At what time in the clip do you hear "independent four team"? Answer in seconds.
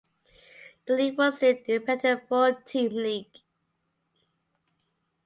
1.67-2.89